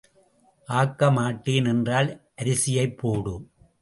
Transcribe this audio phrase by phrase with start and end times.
[0.67, 2.09] ஆக்க மாட்டேன் என்றால்
[2.35, 3.35] அரிசியைப் போடு.